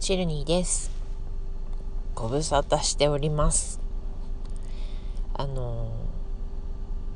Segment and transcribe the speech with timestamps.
[0.00, 0.90] チルニーです。
[2.14, 3.78] ご無沙汰しております。
[5.34, 5.92] あの、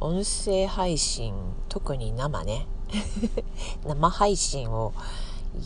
[0.00, 1.32] 音声配信、
[1.68, 2.66] 特に生ね、
[3.86, 4.92] 生配信を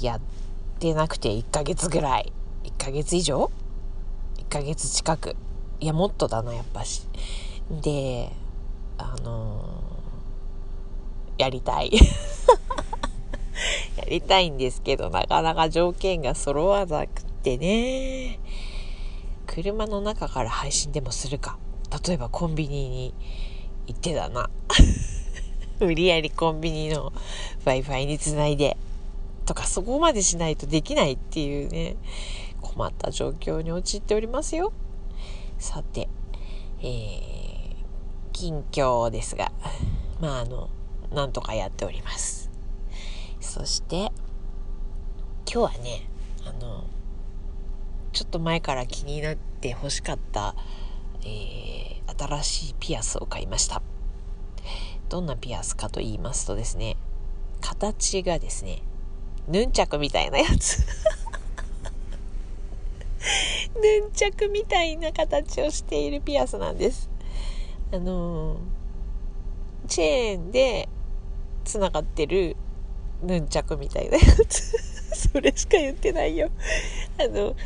[0.03, 0.21] やっ
[0.79, 2.31] てなくて1ヶ月ぐらい。
[2.65, 3.51] 1ヶ月以上
[4.37, 5.37] ?1 ヶ月近く。
[5.81, 7.09] いや、もっとだな、やっぱし。
[7.71, 8.31] で、
[8.99, 9.65] あの、
[11.39, 11.93] やりたい。
[14.07, 18.39] りたいんですけど、なかなか条件が揃わなくてね。
[19.47, 21.59] 車の中から配信でもするか。
[22.07, 23.15] 例えばコンビニに
[23.87, 24.51] 行ってだな。
[25.81, 27.13] 無理やりコンビニの
[27.65, 28.77] Wi-Fi につないで。
[29.45, 31.97] とか、そこまでしないとできないっていうね、
[32.61, 34.73] 困った状況に陥っておりますよ。
[35.59, 36.09] さて、
[36.81, 37.77] えー、
[38.33, 39.53] 近況ですが、
[40.21, 40.69] まあ、あの、
[41.13, 42.46] なんとかやっております。
[43.47, 44.11] そして、
[45.51, 46.11] 今日はね、
[46.45, 46.85] あの、
[48.13, 50.57] ちょっと前から気になって欲しかった、
[51.23, 53.83] えー、新しいピアスを買いました。
[55.09, 56.97] どんなピアスかと言いますとですね、
[57.61, 58.83] 形がですね、
[59.47, 60.85] ヌンチャクみたいなやつ。
[63.81, 67.09] ヌンチャクみたいな形をしているピアスなんです。
[67.93, 68.59] あのー、
[69.87, 70.89] チェーンで
[71.65, 72.57] 繋がってる
[73.23, 74.77] ヌンチャクみたいなやつ。
[75.33, 76.51] それしか言ってないよ。
[77.19, 77.57] あの、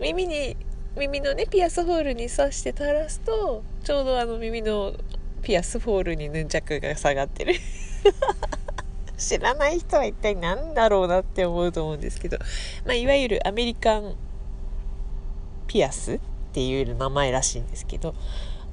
[0.00, 0.56] 耳に、
[0.96, 4.94] 耳のね、ピアスホールに刺して垂らすと、ちょうどあの耳の
[5.42, 7.54] ピアスホールにヌンチャクが下がってる。
[9.16, 12.38] 知らない人は一体何だろうなって思うと思うんですけど、
[12.84, 14.14] まあ、いわゆるアメリカン
[15.66, 16.20] ピアスっ
[16.52, 18.14] ていう名前らしいんですけど、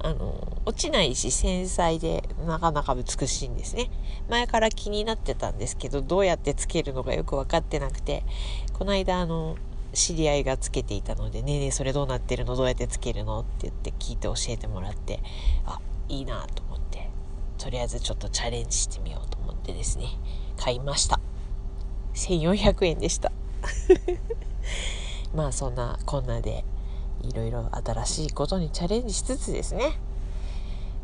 [0.00, 3.90] あの、落ちないし繊細でなかなか美しいんですね。
[4.28, 8.22] 前から気になってたんですけど、どうやってつけるのかよく分かってなくて、
[8.72, 9.56] この間あの、
[9.94, 12.56] 知り合いがつけていたので、ねえねえそれどうなってるの？
[12.56, 13.40] どうやってつけるの？
[13.40, 15.20] って言って聞いて教えてもらって、
[15.66, 17.08] あ、いいなと思って、
[17.58, 20.08] とりあえずちょっとチャレンジしてみようと思ってですね、
[20.56, 21.20] 買いました。
[22.14, 23.32] 1400円でした。
[25.34, 26.64] まあそんなこんなで、
[27.28, 29.98] いろいろ新しいことにチャレンジしつつですね。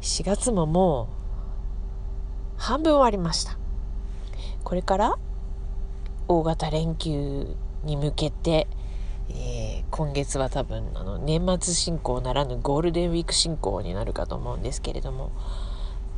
[0.01, 1.09] 4月もも
[2.59, 3.59] う半分終わりました。
[4.65, 5.19] これから
[6.29, 8.69] 大型連休に向けて、
[9.31, 15.33] えー、今月は多分あの年末進行ならぬゴールデンウィーク進行になるかと思うんですけれども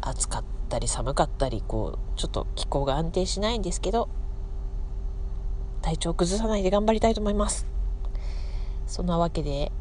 [0.00, 4.08] 暑かったり寒かったりこうちょっと気候が安定しないんですけど
[5.80, 7.66] 体調崩さないで頑張りたいと思います。
[8.86, 9.72] そんなわけで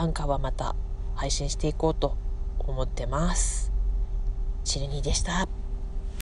[0.00, 0.74] アンカーはまた
[1.14, 2.16] 配信していこうと
[2.58, 3.70] 思ってます。
[4.64, 5.59] チルニーでした。